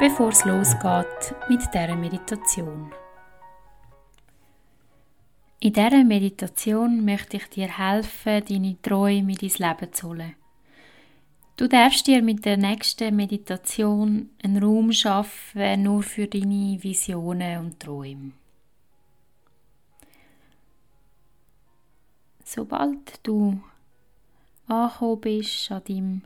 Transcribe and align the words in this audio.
bevor 0.00 0.30
es 0.30 0.44
losgeht 0.44 1.34
mit 1.48 1.62
dieser 1.72 1.94
Meditation. 1.94 2.92
In 5.60 5.72
dieser 5.72 6.04
Meditation 6.04 7.04
möchte 7.04 7.36
ich 7.36 7.48
dir 7.48 7.78
helfen, 7.78 8.42
deine 8.48 8.82
Träume 8.82 9.32
in 9.32 9.38
dein 9.38 9.68
Leben 9.68 9.92
zu 9.92 10.08
holen. 10.08 10.34
Du 11.56 11.68
darfst 11.68 12.08
dir 12.08 12.22
mit 12.22 12.44
der 12.44 12.56
nächsten 12.56 13.14
Meditation 13.14 14.30
einen 14.42 14.62
Raum 14.62 14.92
schaffen, 14.92 15.84
nur 15.84 16.02
für 16.02 16.26
deine 16.26 16.82
Visionen 16.82 17.60
und 17.60 17.80
Träume. 17.80 18.32
Sobald 22.42 23.20
du 23.22 23.60
angekommen 24.66 25.20
bist 25.20 25.70
an 25.70 25.84
deinem 25.84 26.22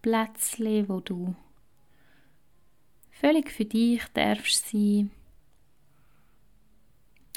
Plätzchen, 0.00 0.88
wo 0.88 1.00
du 1.00 1.34
völlig 3.20 3.50
für 3.50 3.66
dich 3.66 4.02
darfst 4.14 4.70
sein 4.70 5.10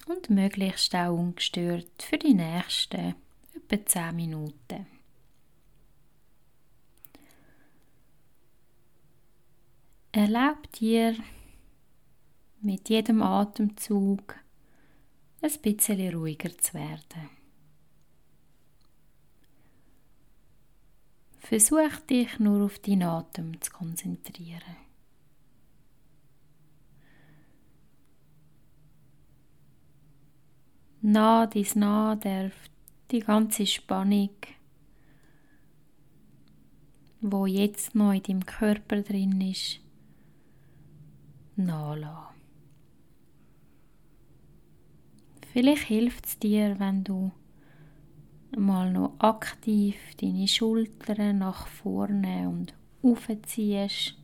und 0.08 0.30
möglichst 0.30 0.96
auch 0.96 1.14
ungestört 1.14 2.02
für 2.02 2.18
die 2.18 2.34
nächsten 2.34 3.16
etwa 3.54 3.86
10 3.86 4.16
Minuten. 4.16 4.86
Erlaub 10.14 10.72
dir 10.74 11.16
mit 12.62 12.88
jedem 12.88 13.22
Atemzug 13.22 14.36
ein 15.42 15.62
bisschen 15.62 16.16
ruhiger 16.16 16.58
zu 16.58 16.76
werden. 16.76 17.30
Versuch 21.40 22.00
dich 22.10 22.40
nur 22.40 22.64
auf 22.64 22.80
deinen 22.80 23.04
Atem 23.04 23.60
zu 23.60 23.72
konzentrieren. 23.72 24.93
Nah 31.04 31.46
dies 31.46 31.76
nah 31.76 32.16
darf 32.16 32.54
die 33.12 33.20
ganze 33.20 33.66
Spannung, 33.66 34.30
wo 37.20 37.46
jetzt 37.46 37.94
noch 37.94 38.14
in 38.14 38.24
deinem 38.24 38.46
Körper 38.46 39.02
drin 39.02 39.40
ist, 39.42 39.82
nachlassen. 41.58 42.34
Vielleicht 45.52 45.84
hilft 45.84 46.26
es 46.26 46.40
dir, 46.40 46.80
wenn 46.80 47.04
du 47.04 47.32
mal 48.58 48.92
noch 48.92 49.14
aktiv 49.20 49.96
deine 50.20 50.48
Schultern 50.48 51.40
nach 51.40 51.68
vorne 51.68 52.50
und 52.50 52.74
aufziehst 53.04 54.16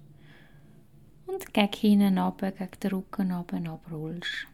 und 1.28 1.54
gegen 1.54 1.74
hinten 1.74 2.18
runter, 2.18 2.52
gegen 2.52 2.80
den 2.82 2.92
Rücken 2.92 3.32
runter 3.32 3.72
abrollst. 3.72 4.48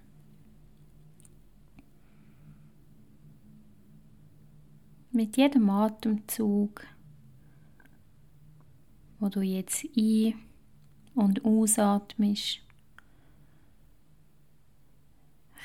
Mit 5.16 5.38
jedem 5.38 5.70
Atemzug, 5.70 6.86
wo 9.18 9.30
du 9.30 9.40
jetzt 9.40 9.86
ein- 9.96 10.34
und 11.14 11.46
ausatmest, 11.46 12.60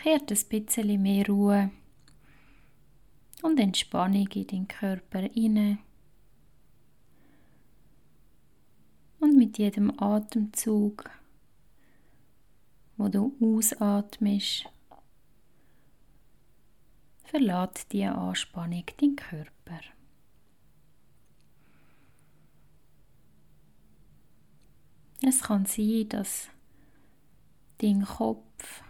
kehrt 0.04 0.30
ein 0.30 0.38
bisschen 0.48 1.02
mehr 1.02 1.26
Ruhe 1.26 1.72
und 3.42 3.58
Entspannung 3.58 4.28
in 4.28 4.46
den 4.46 4.68
Körper 4.68 5.28
inne. 5.34 5.78
Und 9.18 9.36
mit 9.36 9.58
jedem 9.58 10.00
Atemzug, 10.00 11.10
wo 12.96 13.08
du 13.08 13.34
ausatmest, 13.40 14.66
verlässt 17.30 17.92
die 17.92 18.04
Anspannung 18.04 18.84
deinen 19.00 19.14
Körper. 19.14 19.80
Es 25.22 25.42
kann 25.42 25.64
sein, 25.66 26.08
dass 26.08 26.48
dein 27.78 28.04
Kopf 28.04 28.82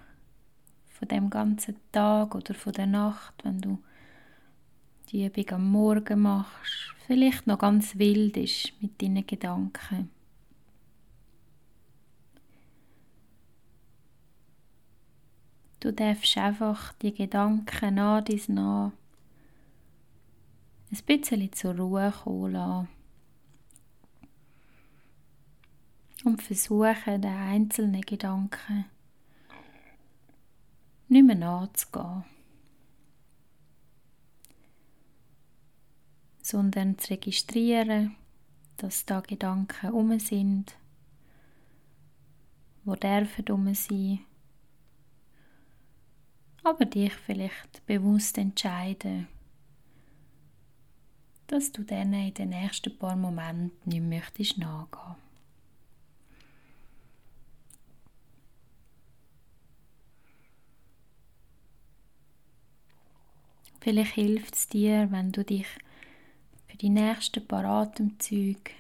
von 0.88 1.08
dem 1.08 1.28
ganzen 1.28 1.76
Tag 1.92 2.34
oder 2.34 2.54
von 2.54 2.72
der 2.72 2.86
Nacht, 2.86 3.34
wenn 3.44 3.60
du 3.60 3.82
die 5.10 5.26
Übung 5.26 5.50
am 5.50 5.70
Morgen 5.70 6.20
machst, 6.20 6.94
vielleicht 7.06 7.46
noch 7.46 7.58
ganz 7.58 7.98
wild 7.98 8.36
ist 8.38 8.72
mit 8.80 9.02
deinen 9.02 9.26
Gedanken. 9.26 10.10
Du 15.80 15.92
darfst 15.92 16.36
einfach 16.36 16.92
die 16.94 17.14
Gedanken 17.14 17.94
nach 17.94 18.22
dies 18.22 18.48
nach 18.48 18.92
ein 20.92 20.98
bisschen 21.06 21.52
zur 21.52 21.76
Ruhe 21.76 22.12
kommen 22.12 22.52
lassen. 22.52 22.88
Und 26.24 26.42
versuchen, 26.42 27.22
den 27.22 27.24
einzelnen 27.24 28.02
Gedanken 28.02 28.84
nicht 31.08 31.24
mehr 31.24 31.36
nachzugehen. 31.36 32.24
Sondern 36.42 36.98
zu 36.98 37.12
registrieren, 37.12 38.16
dass 38.76 39.06
da 39.06 39.20
Gedanken 39.20 39.92
um 39.92 40.18
sind, 40.18 40.74
wo 42.84 42.96
dürfen 42.96 43.48
um 43.48 43.72
sein 43.74 44.20
aber 46.64 46.84
dich 46.84 47.12
vielleicht 47.12 47.84
bewusst 47.86 48.38
entscheiden, 48.38 49.28
dass 51.46 51.72
du 51.72 51.82
denen 51.82 52.28
in 52.28 52.34
den 52.34 52.48
nächsten 52.50 52.96
paar 52.96 53.16
Momenten 53.16 53.90
nicht 53.90 54.02
möchtest 54.02 54.58
nachgehen. 54.58 55.16
Vielleicht 63.80 64.14
hilft 64.14 64.54
es 64.54 64.68
dir, 64.68 65.10
wenn 65.10 65.32
du 65.32 65.42
dich 65.42 65.66
für 66.68 66.76
die 66.76 66.90
nächsten 66.90 67.46
paar 67.46 67.64
Atemzüge 67.64 68.72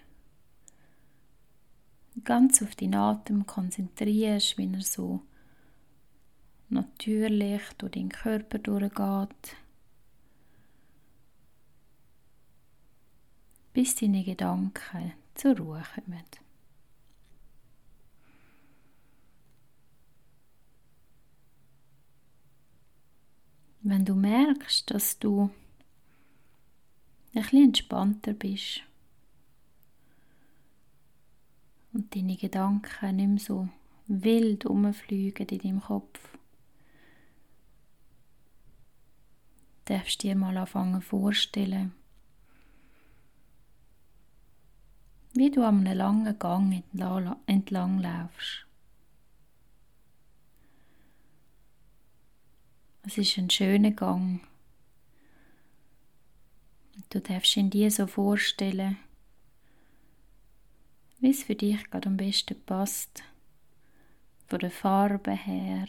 ganz 2.22 2.62
auf 2.62 2.76
den 2.76 2.94
Atem 2.94 3.46
konzentrierst, 3.46 4.58
wenn 4.58 4.74
er 4.74 4.82
so 4.82 5.22
natürlich 6.70 7.62
durch 7.78 7.92
den 7.92 8.08
Körper 8.08 8.58
durchgeht, 8.58 9.56
bis 13.72 13.94
deine 13.96 14.24
Gedanken 14.24 15.12
zur 15.34 15.56
Ruhe 15.56 15.82
kommen. 15.94 16.24
Wenn 23.82 24.04
du 24.04 24.14
merkst, 24.14 24.90
dass 24.90 25.18
du 25.18 25.50
ein 27.34 27.42
bisschen 27.42 27.64
entspannter 27.64 28.34
bist 28.34 28.82
und 31.92 32.14
deine 32.14 32.36
Gedanken 32.36 33.16
nicht 33.16 33.28
mehr 33.28 33.38
so 33.38 33.68
wild 34.06 34.66
umfliegen 34.66 35.46
in 35.48 35.58
deinem 35.58 35.80
Kopf, 35.80 36.38
darfst 39.90 40.22
dir 40.22 40.36
mal 40.36 40.56
anfangen 40.56 41.02
vorstellen, 41.02 41.92
wie 45.32 45.50
du 45.50 45.64
an 45.66 45.86
einem 45.86 45.96
langen 45.96 46.38
Gang 46.38 46.84
entlang, 47.46 47.98
laufst. 47.98 48.66
Es 53.02 53.18
ist 53.18 53.36
ein 53.38 53.50
schöner 53.50 53.90
Gang. 53.90 54.40
Du 57.08 57.20
darfst 57.20 57.56
ihn 57.56 57.70
dir 57.70 57.90
so 57.90 58.06
vorstellen, 58.06 58.96
wie 61.18 61.30
es 61.30 61.42
für 61.42 61.56
dich 61.56 61.90
gerade 61.90 62.08
am 62.08 62.16
besten 62.16 62.62
passt. 62.64 63.24
von 64.46 64.58
der 64.58 64.70
Farbe 64.70 65.32
her, 65.32 65.86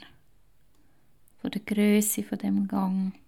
von 1.41 1.49
der 1.49 1.61
Größe 1.61 2.23
von 2.23 2.37
dem 2.37 2.67
Gang. 2.67 3.20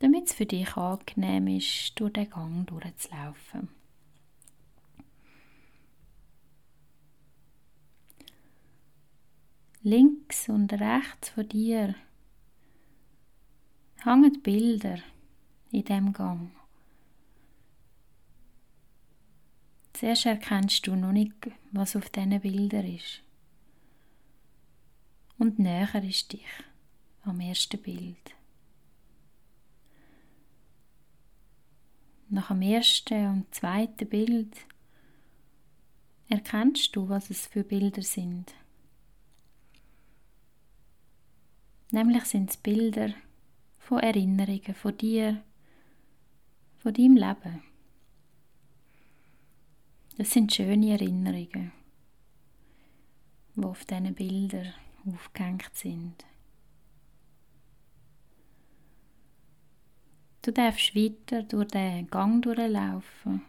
Damit 0.00 0.26
es 0.28 0.32
für 0.32 0.46
dich 0.46 0.76
angenehm 0.76 1.46
ist, 1.46 1.92
durch 2.00 2.14
den 2.14 2.28
Gang 2.28 2.66
durchzulaufen. 2.66 3.68
Links 9.82 10.48
und 10.48 10.72
rechts 10.72 11.30
von 11.30 11.48
dir 11.48 11.94
hängen 14.04 14.42
Bilder 14.42 14.98
in 15.70 15.84
dem 15.84 16.12
Gang. 16.12 16.50
Zuerst 19.92 20.26
erkennst 20.26 20.86
du 20.86 20.96
noch 20.96 21.12
nicht, 21.12 21.34
was 21.72 21.94
auf 21.94 22.08
diesen 22.08 22.40
Bildern 22.40 22.86
ist. 22.86 23.22
Und 25.38 25.58
näher 25.58 26.02
ist 26.02 26.32
dich 26.32 26.46
am 27.22 27.40
ersten 27.40 27.80
Bild. 27.82 28.39
Nach 32.32 32.46
dem 32.46 32.62
ersten 32.62 33.26
und 33.26 33.52
zweiten 33.52 34.08
Bild 34.08 34.56
erkennst 36.28 36.94
du, 36.94 37.08
was 37.08 37.28
es 37.28 37.48
für 37.48 37.64
Bilder 37.64 38.02
sind. 38.02 38.54
Nämlich 41.90 42.24
sind 42.26 42.50
es 42.50 42.56
Bilder 42.56 43.12
von 43.78 43.98
Erinnerungen 43.98 44.74
von 44.74 44.96
dir, 44.96 45.42
von 46.78 46.94
deinem 46.94 47.16
Leben. 47.16 47.64
Das 50.16 50.30
sind 50.30 50.54
schöne 50.54 50.92
Erinnerungen, 50.92 51.72
die 53.56 53.64
auf 53.64 53.84
diesen 53.86 54.14
Bildern 54.14 54.72
aufgehängt 55.04 55.70
sind. 55.74 56.24
Du 60.42 60.52
darfst 60.52 60.94
weiter 60.96 61.42
durch 61.42 61.68
den 61.68 62.08
Gang 62.08 62.42
durchlaufen 62.42 63.42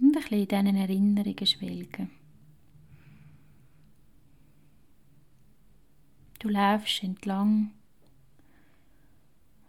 und 0.00 0.16
ein 0.16 0.22
bisschen 0.22 0.38
in 0.38 0.48
diesen 0.48 0.76
Erinnerungen 0.76 1.46
schwelgen. 1.46 2.10
Du 6.38 6.48
läufst 6.48 7.02
entlang. 7.02 7.72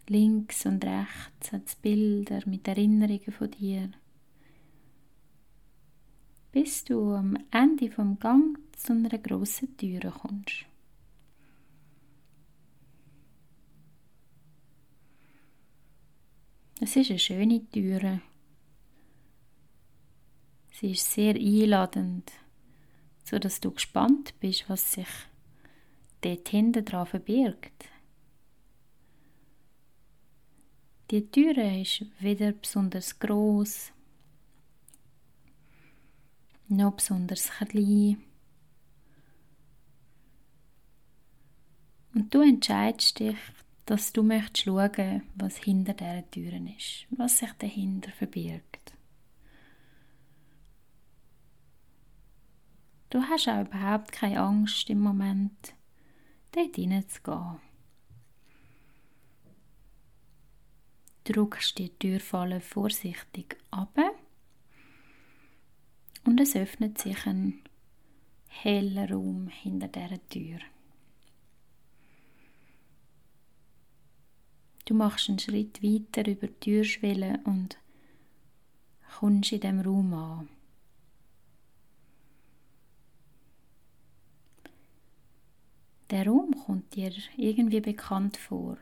Links 0.07 0.65
und 0.65 0.83
rechts 0.85 1.51
hat 1.51 1.67
es 1.67 1.75
Bilder 1.75 2.41
mit 2.45 2.67
Erinnerungen 2.67 3.31
von 3.31 3.51
dir. 3.51 3.91
Bis 6.53 6.85
du 6.85 7.13
am 7.13 7.37
Ende 7.51 7.91
vom 7.91 8.17
Gang 8.19 8.57
zu 8.77 8.93
einer 8.93 9.17
grossen 9.17 9.75
Türe 9.77 10.11
kommst. 10.11 10.65
Es 16.83 16.95
ist 16.95 17.11
eine 17.11 17.19
schöne 17.19 17.63
Türe. 17.69 18.21
Sie 20.71 20.91
ist 20.91 21.11
sehr 21.11 21.35
einladend, 21.35 22.31
so 23.23 23.37
dass 23.37 23.59
du 23.59 23.69
gespannt 23.69 24.33
bist, 24.39 24.67
was 24.67 24.93
sich 24.93 25.07
dort 26.21 26.49
hinten 26.49 26.83
dran 26.83 27.05
verbirgt. 27.05 27.85
Die 31.11 31.29
Türe 31.29 31.81
ist 31.81 32.05
weder 32.19 32.51
besonders 32.51 33.19
groß 33.19 33.91
noch 36.67 36.93
besonders 36.93 37.51
klein. 37.51 38.23
Und 42.15 42.33
du 42.33 42.41
entscheidest 42.41 43.19
dich, 43.19 43.37
dass 43.85 44.13
du 44.13 44.23
möchtest 44.23 44.65
schauen, 44.65 45.23
was 45.35 45.57
hinter 45.57 45.93
dieser 45.93 46.29
Tür 46.29 46.53
ist, 46.77 47.07
was 47.09 47.39
sich 47.39 47.51
dahinter 47.53 48.11
verbirgt. 48.11 48.93
Du 53.09 53.21
hast 53.21 53.49
auch 53.49 53.61
überhaupt 53.61 54.13
keine 54.13 54.39
Angst 54.39 54.89
im 54.89 54.99
Moment 54.99 55.73
dort 56.53 56.75
hineinzugehen. 56.75 57.59
Drückst 61.25 61.77
die 61.77 61.89
Türfalle 61.89 62.61
vorsichtig 62.61 63.57
ab 63.69 63.97
und 66.23 66.39
es 66.39 66.55
öffnet 66.55 66.97
sich 66.97 67.25
ein 67.25 67.61
heller 68.47 69.11
Raum 69.11 69.47
hinter 69.47 69.87
der 69.87 70.27
Tür. 70.29 70.59
Du 74.85 74.93
machst 74.93 75.29
einen 75.29 75.39
Schritt 75.39 75.81
weiter 75.83 76.29
über 76.29 76.47
die 76.47 76.59
Türschwelle 76.59 77.39
und 77.45 77.77
kommst 79.19 79.51
in 79.51 79.61
dem 79.61 79.79
Raum 79.79 80.13
an. 80.13 80.49
Der 86.09 86.27
Raum 86.27 86.51
kommt 86.65 86.93
dir 86.95 87.13
irgendwie 87.37 87.79
bekannt 87.79 88.35
vor 88.35 88.77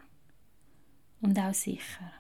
und 1.22 1.38
auch 1.38 1.54
sicher. 1.54 2.12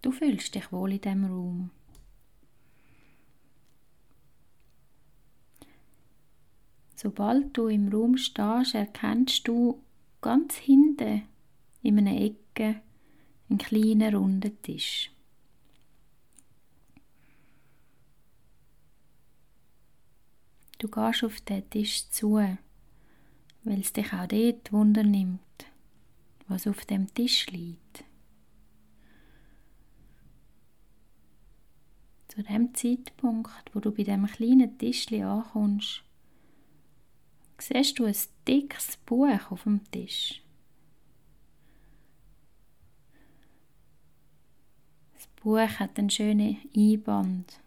Du 0.00 0.12
fühlst 0.12 0.54
dich 0.54 0.72
wohl 0.72 0.92
in 0.92 1.00
dem 1.02 1.24
Raum. 1.26 1.70
Sobald 6.96 7.56
du 7.56 7.68
im 7.68 7.88
Raum 7.88 8.16
stehst, 8.16 8.74
erkennst 8.74 9.46
du 9.46 9.82
ganz 10.20 10.56
hinten 10.56 11.22
in 11.82 11.98
einer 11.98 12.20
Ecke 12.20 12.82
einen 13.48 13.58
kleinen 13.58 14.14
runden 14.14 14.60
Tisch. 14.62 15.10
Du 20.78 20.88
gehst 20.88 21.24
auf 21.24 21.40
den 21.42 21.68
Tisch 21.68 22.08
zu, 22.08 22.36
weil 23.64 23.80
es 23.80 23.92
dich 23.92 24.12
auch 24.12 24.26
dort 24.26 24.72
Wunder 24.72 25.02
nimmt, 25.02 25.40
was 26.48 26.66
auf 26.66 26.86
dem 26.86 27.12
Tisch 27.12 27.46
liegt. 27.48 28.04
Zu 32.28 32.42
dem 32.42 32.74
Zeitpunkt, 32.74 33.74
wo 33.74 33.80
du 33.80 33.90
bei 33.90 34.04
dem 34.04 34.26
kleinen 34.26 34.78
Tischli 34.78 35.22
ankommst, 35.22 36.02
siehst 37.60 37.98
du 37.98 38.04
ein 38.04 38.16
dickes 38.46 38.96
Buch 39.06 39.50
auf 39.50 39.64
dem 39.64 39.80
Tisch. 39.90 40.42
Das 45.14 45.26
Buch 45.42 45.58
hat 45.58 45.98
einen 45.98 46.10
schönen 46.10 46.58
Einband 46.76 47.60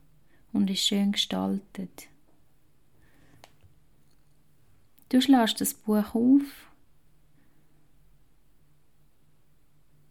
und 0.51 0.69
ist 0.69 0.87
schön 0.87 1.11
gestaltet. 1.11 2.07
Du 5.09 5.21
schlägst 5.21 5.61
das 5.61 5.73
Buch 5.73 6.15
auf 6.15 6.71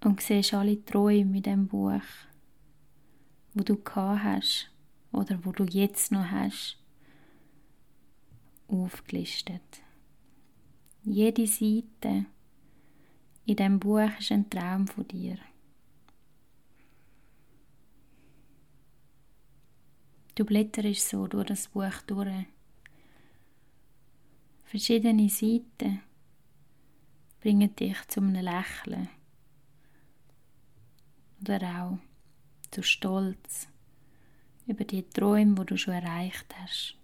und 0.05 0.21
siehst 0.21 0.55
alle 0.55 0.85
Träume 0.85 1.39
in 1.39 1.43
dem 1.43 1.67
Buch, 1.67 2.03
wo 3.55 3.63
du 3.63 3.77
gehabt 3.83 4.23
hast 4.23 4.71
oder 5.13 5.45
wo 5.45 5.53
du 5.53 5.65
jetzt 5.65 6.13
noch 6.13 6.31
hast, 6.31 6.79
aufgelistet. 8.73 9.83
Jede 11.05 11.47
Seite 11.47 12.27
in 13.45 13.57
dem 13.57 13.79
Buch 13.79 14.11
ist 14.19 14.33
ein 14.33 14.49
Traum 14.49 14.87
von 14.87 15.07
dir. 15.07 15.39
Du 20.35 20.45
blätterst 20.45 21.09
so 21.09 21.27
durch 21.27 21.47
das 21.47 21.69
Buch 21.69 22.01
durch 22.07 22.47
Verschiedene 24.65 25.29
Seiten 25.29 26.01
bringen 27.41 27.77
dich 27.77 28.09
zu 28.09 28.21
einem 28.21 28.43
Lächeln 28.43 29.11
oder 31.43 31.61
auch 31.61 31.99
zu 32.71 32.83
Stolz 32.83 33.69
über 34.67 34.85
die 34.85 35.03
Träume, 35.03 35.57
die 35.57 35.67
du 35.67 35.77
schon 35.77 35.93
erreicht 35.93 36.47
hast. 36.57 37.02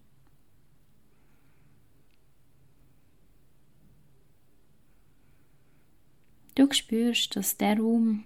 Du 6.59 6.67
spürst, 6.73 7.37
dass 7.37 7.57
der 7.57 7.79
Raum 7.79 8.25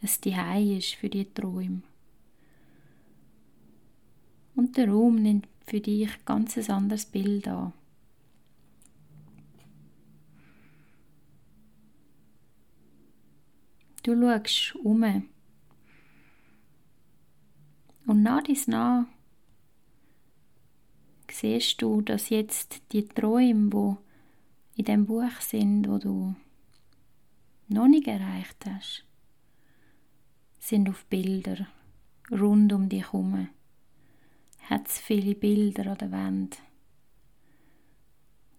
ein 0.00 0.08
Zuhause 0.08 0.76
ist 0.78 0.94
für 0.94 1.10
die 1.10 1.26
Träume. 1.26 1.82
Und 4.56 4.78
der 4.78 4.88
Raum 4.88 5.16
nimmt 5.16 5.46
für 5.66 5.82
dich 5.82 6.08
ganz 6.24 6.56
ein 6.56 6.70
anderes 6.70 7.04
Bild 7.04 7.46
an. 7.46 7.74
Du 14.02 14.18
schaust 14.18 14.76
um 14.76 15.28
und 18.06 18.22
nach 18.22 18.42
dies 18.44 18.66
nach 18.66 19.04
siehst 21.30 21.82
du, 21.82 22.00
dass 22.00 22.30
jetzt 22.30 22.80
die 22.92 23.06
Träume, 23.06 23.70
wo 23.70 23.98
in 24.74 24.86
dem 24.86 25.04
Buch 25.04 25.38
sind, 25.40 25.86
wo 25.86 25.98
du 25.98 26.34
noch 27.68 27.88
nicht 27.88 28.06
erreicht 28.06 28.64
hast, 28.66 29.04
sind 30.58 30.88
auf 30.88 31.04
Bilder 31.06 31.66
rund 32.30 32.72
um 32.72 32.88
dich 32.88 33.04
herum. 33.12 33.48
Hat 34.62 34.88
viele 34.88 35.34
Bilder 35.34 35.92
an 35.92 35.98
der 35.98 36.12
Wand. 36.12 36.58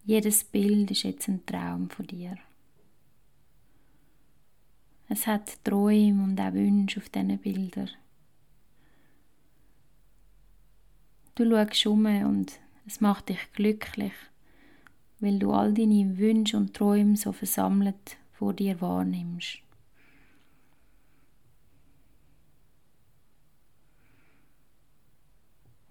Jedes 0.04 0.44
Bild 0.44 0.90
ist 0.92 1.02
jetzt 1.02 1.28
ein 1.28 1.44
Traum 1.46 1.90
von 1.90 2.06
dir. 2.06 2.36
Es 5.08 5.26
hat 5.26 5.64
Träume 5.64 6.22
und 6.22 6.40
auch 6.40 6.52
Wünsche 6.52 7.00
auf 7.00 7.08
diesen 7.08 7.38
Bildern. 7.38 7.90
Du 11.34 11.44
schaust 11.48 11.86
um 11.86 12.06
und 12.06 12.60
es 12.86 13.00
macht 13.00 13.28
dich 13.28 13.52
glücklich, 13.52 14.12
weil 15.20 15.38
du 15.38 15.52
all 15.52 15.74
deine 15.74 16.16
Wünsche 16.18 16.56
und 16.56 16.74
Träume 16.74 17.16
so 17.16 17.32
versammelt 17.32 18.16
vor 18.38 18.52
dir 18.52 18.80
wahrnimmst. 18.80 19.60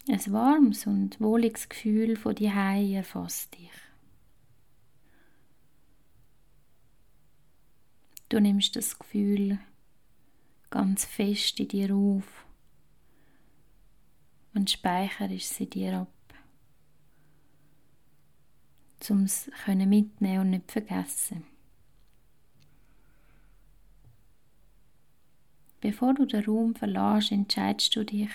Ein 0.08 0.32
warmes 0.32 0.86
und 0.86 1.20
wohliges 1.20 1.68
Gefühl 1.68 2.16
von 2.16 2.36
die 2.36 2.52
erfasst 2.94 3.58
dich. 3.58 3.72
Du 8.30 8.40
nimmst 8.40 8.76
das 8.76 9.00
Gefühl 9.00 9.60
ganz 10.70 11.06
fest 11.06 11.60
in 11.60 11.68
dir 11.70 11.96
auf 11.96 12.46
und 14.54 14.70
speicherst 14.70 15.56
sie 15.56 15.70
dir 15.70 16.02
ab, 16.02 16.10
um 19.10 19.24
es 19.24 19.50
mitnehmen 19.86 20.42
und 20.42 20.50
nicht 20.52 20.72
vergessen. 20.72 21.55
Bevor 25.88 26.16
du 26.16 26.26
den 26.26 26.44
Raum 26.44 26.74
verlässt, 26.74 27.32
entscheidest 27.32 27.96
du 27.96 28.04
dich, 28.04 28.32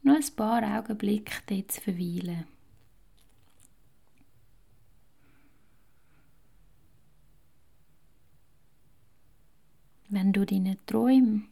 nur 0.00 0.16
ein 0.16 0.34
paar 0.34 0.62
Augenblicke 0.62 1.42
dort 1.46 1.72
zu 1.72 1.80
verweilen. 1.82 2.46
wenn 10.08 10.32
du 10.32 10.46
deinen 10.46 10.78
Träumen 10.86 11.48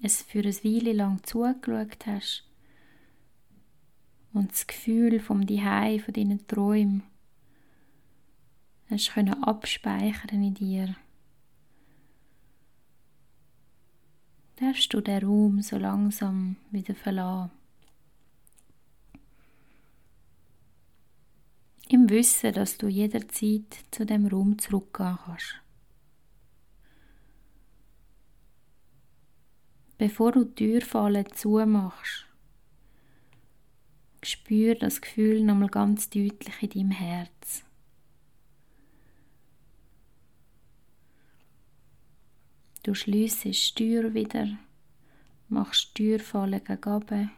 es 0.00 0.22
für 0.22 0.38
ein 0.38 0.54
Weile 0.64 0.92
lang 0.92 1.22
zugeschaut 1.24 2.06
hast 2.06 2.48
und 4.32 4.52
das 4.52 4.66
Gefühl 4.66 5.20
vom 5.20 5.44
Dihei 5.44 5.98
von 5.98 6.14
deinen 6.14 6.46
Träumen 6.46 7.02
hast 8.88 9.12
können 9.12 9.42
abspeichern 9.42 10.42
in 10.42 10.54
dir, 10.54 10.96
darfst 14.56 14.92
du 14.92 15.00
den 15.00 15.24
Raum 15.24 15.62
so 15.62 15.76
langsam 15.76 16.56
wieder 16.70 16.94
verlassen. 16.94 17.50
Im 21.88 22.08
Wissen, 22.08 22.52
dass 22.52 22.78
du 22.78 22.88
jederzeit 22.88 23.84
zu 23.90 24.06
dem 24.06 24.26
Raum 24.26 24.58
zurückgehen 24.58 25.18
kannst. 25.24 25.60
bevor 29.98 30.32
du 30.32 30.44
die 30.44 30.54
Türfalle 30.54 31.24
zumachst. 31.24 32.26
Spür 34.22 34.74
das 34.74 35.00
Gefühl 35.00 35.42
nochmal 35.42 35.68
ganz 35.68 36.08
deutlich 36.10 36.62
in 36.62 36.70
deinem 36.70 36.90
Herz. 36.90 37.64
Du 42.84 42.92
schliessest 42.92 43.76
Tür 43.76 44.12
wieder, 44.12 44.46
machst 45.48 45.94
Türfalle 45.94 46.60
gegen 46.60 47.30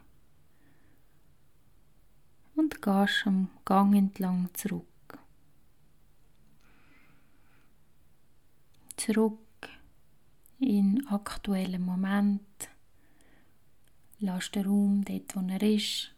und 2.57 2.83
gehst 2.83 3.26
am 3.29 3.49
Gang 3.65 3.95
entlang 3.95 4.49
zurück. 4.55 5.21
Zurück 8.97 9.38
in 10.59 11.07
aktuellen 11.07 11.85
Moment. 11.85 12.69
Lass 14.19 14.50
den 14.50 14.67
Raum 14.67 15.05
dort, 15.05 15.37
wo 15.37 15.41
er 15.49 15.62
ist. 15.62 16.12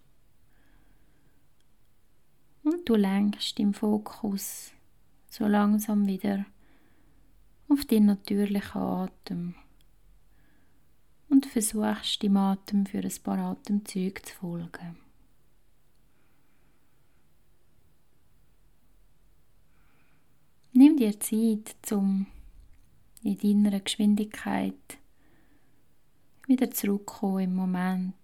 Und 2.63 2.89
du 2.89 2.95
lenkst 2.95 3.61
im 3.61 3.75
Fokus 3.75 4.73
so 5.29 5.47
langsam 5.47 6.07
wieder 6.07 6.47
auf 7.79 7.85
den 7.85 8.07
natürlichen 8.07 8.81
Atem 8.81 9.55
und 11.29 11.47
versuchst 11.47 12.23
dem 12.23 12.37
Atem 12.37 12.87
für 12.87 12.99
ein 12.99 13.23
paar 13.23 13.39
Atemzüge 13.39 14.21
zu 14.23 14.35
folgen. 14.35 14.97
Nimm 20.73 20.97
dir 20.97 21.19
Zeit 21.21 21.77
zum 21.83 22.27
in 23.23 23.65
deiner 23.65 23.81
Geschwindigkeit 23.81 24.99
wieder 26.47 26.71
zurückkommen 26.71 27.45
im 27.45 27.55
Moment. 27.55 28.15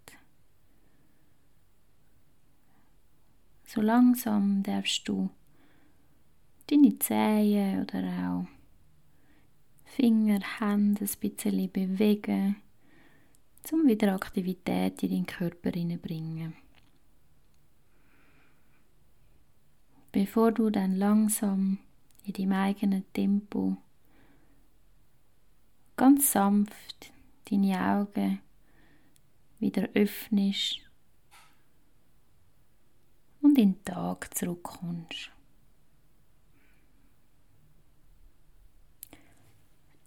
So 3.67 3.81
langsam 3.81 4.63
darfst 4.63 5.09
du 5.09 5.31
deine 6.69 6.99
Zehen 6.99 7.83
oder 7.83 8.03
auch 8.03 8.64
Finger, 9.95 10.41
Hände 10.59 11.05
ein 11.05 11.21
bisschen 11.21 11.71
bewegen, 11.71 12.57
um 13.71 13.87
wieder 13.87 14.13
Aktivität 14.13 15.01
in 15.05 15.11
deinen 15.11 15.27
Körper 15.27 15.71
hineinzubringen. 15.71 16.55
Bevor 20.11 20.51
du 20.51 20.71
dann 20.71 20.97
langsam 20.97 21.79
in 22.25 22.33
deinem 22.33 22.53
eigenen 22.53 23.05
Tempo 23.13 23.77
ganz 25.97 26.33
sanft 26.33 27.13
deine 27.49 27.81
Augen 27.81 28.41
wieder 29.61 29.89
öffnest 29.95 30.81
und 33.41 33.57
in 33.59 33.75
den 33.75 33.85
Tag 33.85 34.37
zurückkommst. 34.37 35.34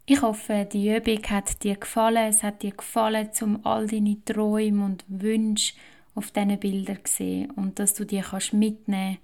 Ich 0.10 0.22
hoffe, 0.22 0.66
die 0.72 0.96
Übung 0.96 1.22
hat 1.30 1.62
dir 1.64 1.76
gefallen. 1.76 2.30
Es 2.30 2.42
hat 2.42 2.64
dir 2.64 2.72
gefallen, 2.72 3.30
um 3.42 3.66
all 3.66 3.88
deine 3.88 4.24
Träume 4.24 4.86
und 4.86 5.04
Wünsche 5.10 5.74
auf 6.16 6.32
diesen 6.32 6.58
Bildern 6.58 7.04
zu 7.04 7.14
sehen 7.14 7.52
und 7.52 7.78
dass 7.78 7.94
du 7.94 8.06
die 8.06 8.22
kannst 8.22 8.54
mitnehmen 8.54 9.18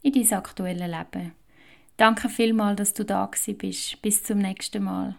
in 0.00 0.14
dein 0.14 0.32
aktuelles 0.32 0.88
Leben. 0.90 1.32
Danke 1.98 2.30
vielmals, 2.30 2.78
dass 2.78 2.94
du 2.94 3.04
da 3.04 3.30
bist. 3.58 4.00
Bis 4.00 4.24
zum 4.24 4.38
nächsten 4.38 4.82
Mal. 4.82 5.14